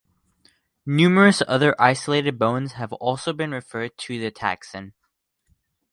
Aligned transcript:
Numerous 0.83 1.43
other 1.47 1.79
isolated 1.79 2.39
bones 2.39 2.71
have 2.71 2.91
also 2.93 3.33
been 3.33 3.51
referred 3.51 3.99
to 3.99 4.19
the 4.19 4.31
taxon. 4.31 4.93